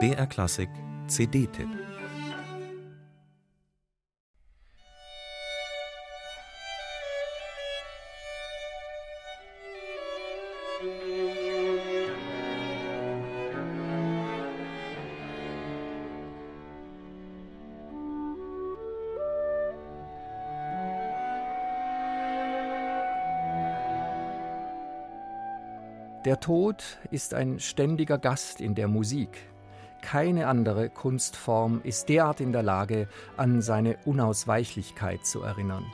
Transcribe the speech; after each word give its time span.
BR 0.00 0.26
Klassik 0.26 0.68
CD-Tipp 1.06 1.68
Der 26.24 26.40
Tod 26.40 26.82
ist 27.10 27.34
ein 27.34 27.60
ständiger 27.60 28.16
Gast 28.16 28.62
in 28.62 28.74
der 28.74 28.88
Musik. 28.88 29.28
Keine 30.00 30.46
andere 30.46 30.88
Kunstform 30.88 31.82
ist 31.84 32.08
derart 32.08 32.40
in 32.40 32.50
der 32.50 32.62
Lage, 32.62 33.08
an 33.36 33.60
seine 33.60 33.98
Unausweichlichkeit 34.06 35.26
zu 35.26 35.42
erinnern. 35.42 35.84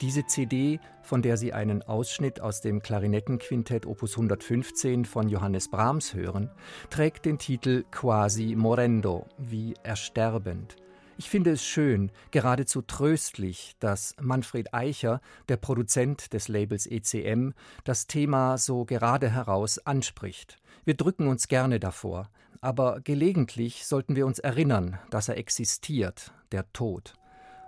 Diese 0.00 0.24
CD, 0.24 0.78
von 1.02 1.20
der 1.20 1.36
Sie 1.36 1.52
einen 1.52 1.82
Ausschnitt 1.82 2.40
aus 2.40 2.60
dem 2.60 2.80
Klarinettenquintett 2.80 3.84
Opus 3.84 4.12
115 4.12 5.04
von 5.04 5.28
Johannes 5.28 5.68
Brahms 5.68 6.14
hören, 6.14 6.50
trägt 6.88 7.24
den 7.24 7.38
Titel 7.38 7.82
Quasi 7.90 8.54
Morendo, 8.54 9.26
wie 9.36 9.74
ersterbend. 9.82 10.76
Ich 11.22 11.30
finde 11.30 11.52
es 11.52 11.64
schön, 11.64 12.10
geradezu 12.32 12.82
tröstlich, 12.82 13.76
dass 13.78 14.16
Manfred 14.20 14.74
Eicher, 14.74 15.20
der 15.48 15.56
Produzent 15.56 16.32
des 16.32 16.48
Labels 16.48 16.84
ECM, 16.84 17.52
das 17.84 18.08
Thema 18.08 18.58
so 18.58 18.84
gerade 18.84 19.30
heraus 19.30 19.78
anspricht. 19.78 20.58
Wir 20.84 20.94
drücken 20.94 21.28
uns 21.28 21.46
gerne 21.46 21.78
davor, 21.78 22.28
aber 22.60 23.00
gelegentlich 23.02 23.86
sollten 23.86 24.16
wir 24.16 24.26
uns 24.26 24.40
erinnern, 24.40 24.98
dass 25.10 25.28
er 25.28 25.36
existiert, 25.36 26.32
der 26.50 26.72
Tod. 26.72 27.14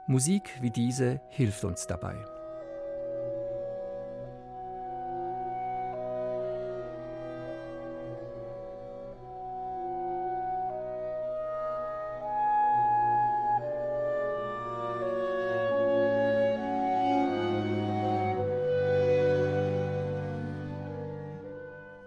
Musik 0.09 0.59
wie 0.61 0.73
diese 0.73 1.21
hilft 1.31 1.63
uns 1.63 1.87
dabei. 1.87 2.34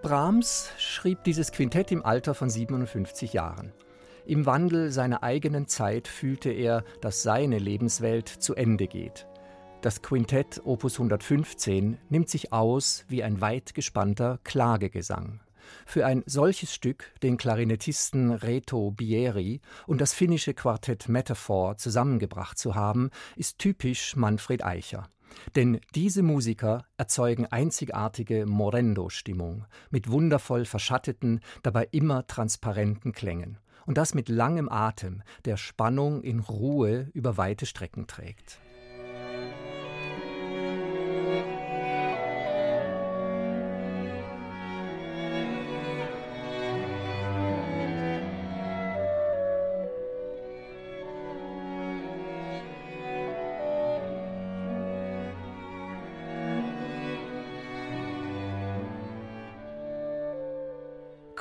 Brahms 0.07 0.69
schrieb 0.77 1.25
dieses 1.25 1.51
Quintett 1.51 1.91
im 1.91 2.05
Alter 2.05 2.33
von 2.33 2.49
57 2.49 3.33
Jahren. 3.33 3.73
Im 4.25 4.45
Wandel 4.45 4.89
seiner 4.89 5.21
eigenen 5.21 5.67
Zeit 5.67 6.07
fühlte 6.07 6.49
er, 6.49 6.85
dass 7.01 7.23
seine 7.23 7.59
Lebenswelt 7.59 8.29
zu 8.29 8.55
Ende 8.55 8.87
geht. 8.87 9.27
Das 9.81 10.01
Quintett 10.01 10.61
Opus 10.63 10.93
115 10.93 11.97
nimmt 12.07 12.29
sich 12.29 12.53
aus 12.53 13.03
wie 13.09 13.21
ein 13.21 13.41
weit 13.41 13.73
gespannter 13.73 14.39
Klagegesang. 14.45 15.41
Für 15.85 16.05
ein 16.05 16.23
solches 16.25 16.73
Stück 16.73 17.11
den 17.21 17.35
Klarinettisten 17.35 18.31
Reto 18.31 18.91
Bieri 18.91 19.59
und 19.87 19.99
das 19.99 20.13
finnische 20.13 20.53
Quartett 20.53 21.09
Metaphor 21.09 21.75
zusammengebracht 21.75 22.57
zu 22.57 22.75
haben, 22.75 23.09
ist 23.35 23.59
typisch 23.59 24.15
Manfred 24.15 24.63
Eicher. 24.63 25.09
Denn 25.55 25.79
diese 25.95 26.23
Musiker 26.23 26.85
erzeugen 26.97 27.45
einzigartige 27.45 28.45
Morendo-Stimmung 28.45 29.65
mit 29.89 30.09
wundervoll 30.09 30.65
verschatteten, 30.65 31.41
dabei 31.63 31.87
immer 31.91 32.27
transparenten 32.27 33.11
Klängen. 33.11 33.57
Und 33.85 33.97
das 33.97 34.13
mit 34.13 34.27
langem 34.27 34.69
Atem, 34.69 35.23
der 35.45 35.57
Spannung 35.57 36.21
in 36.21 36.39
Ruhe 36.39 37.09
über 37.13 37.37
weite 37.37 37.65
Strecken 37.65 38.05
trägt. 38.05 38.59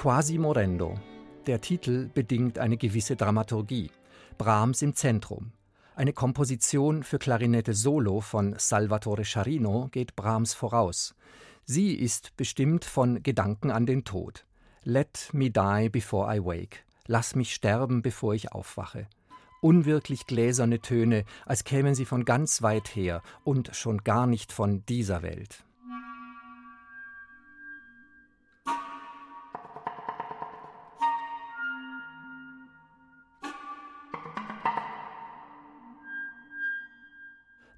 Quasi 0.06 0.38
Morendo. 0.38 0.94
Der 1.48 1.60
Titel 1.60 2.08
bedingt 2.14 2.60
eine 2.60 2.76
gewisse 2.76 3.16
Dramaturgie. 3.16 3.90
Brahms 4.38 4.80
im 4.82 4.94
Zentrum. 4.94 5.50
Eine 5.96 6.12
Komposition 6.12 7.02
für 7.02 7.18
Klarinette 7.18 7.74
Solo 7.74 8.20
von 8.20 8.54
Salvatore 8.56 9.24
Scharino 9.24 9.88
geht 9.90 10.14
Brahms 10.14 10.54
voraus. 10.54 11.16
Sie 11.64 11.92
ist 11.92 12.36
bestimmt 12.36 12.84
von 12.84 13.24
Gedanken 13.24 13.72
an 13.72 13.84
den 13.84 14.04
Tod. 14.04 14.46
Let 14.84 15.28
me 15.32 15.50
die 15.50 15.88
before 15.88 16.32
I 16.32 16.38
wake. 16.38 16.84
Lass 17.08 17.34
mich 17.34 17.52
sterben, 17.52 18.00
bevor 18.00 18.32
ich 18.32 18.52
aufwache. 18.52 19.08
Unwirklich 19.60 20.28
gläserne 20.28 20.78
Töne, 20.78 21.24
als 21.46 21.64
kämen 21.64 21.96
sie 21.96 22.04
von 22.04 22.24
ganz 22.24 22.62
weit 22.62 22.94
her 22.94 23.22
und 23.42 23.74
schon 23.74 24.04
gar 24.04 24.28
nicht 24.28 24.52
von 24.52 24.86
dieser 24.86 25.22
Welt. 25.22 25.64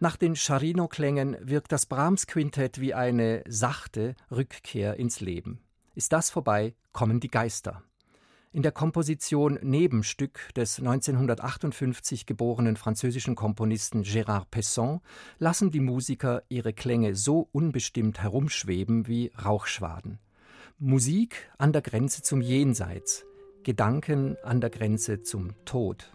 Nach 0.01 0.17
den 0.17 0.37
Scharino-Klängen 0.37 1.37
wirkt 1.41 1.73
das 1.73 1.87
Brahms-Quintett 1.87 2.81
wie 2.81 2.95
eine 2.95 3.43
sachte 3.49 4.15
Rückkehr 4.31 4.95
ins 4.97 5.19
Leben. 5.21 5.59
Ist 5.97 6.13
das 6.13 6.31
vorbei, 6.31 6.75
kommen 6.93 7.19
die 7.19 7.31
Geister. 7.31 7.83
In 8.53 8.63
der 8.63 8.71
Komposition 8.71 9.59
Nebenstück 9.61 10.55
des 10.55 10.79
1958 10.79 12.27
geborenen 12.27 12.77
französischen 12.77 13.35
Komponisten 13.35 14.05
Gérard 14.05 14.47
Pesson 14.53 15.01
lassen 15.41 15.73
die 15.73 15.81
Musiker 15.81 16.45
ihre 16.49 16.73
Klänge 16.73 17.17
so 17.17 17.49
unbestimmt 17.51 18.23
herumschweben 18.23 19.09
wie 19.09 19.33
Rauchschwaden. 19.45 20.21
Musik 20.79 21.51
an 21.59 21.73
der 21.73 21.83
Grenze 21.83 22.23
zum 22.23 22.41
Jenseits, 22.41 23.27
Gedanken 23.65 24.37
an 24.45 24.61
der 24.61 24.71
Grenze 24.71 25.23
zum 25.23 25.53
Tod. 25.65 26.13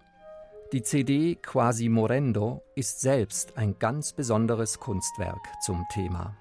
Die 0.73 0.81
CD 0.81 1.35
Quasi 1.35 1.87
Morendo 1.87 2.63
ist 2.73 2.99
selbst 2.99 3.57
ein 3.57 3.77
ganz 3.77 4.11
besonderes 4.11 4.79
Kunstwerk 4.79 5.47
zum 5.63 5.85
Thema. 5.93 6.35